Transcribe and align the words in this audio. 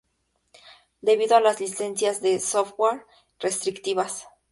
debido 1.01 1.37
a 1.37 1.41
las 1.41 1.59
licencias 1.61 2.23
de 2.23 2.39
software 2.39 3.05
restrictivas 3.39 4.27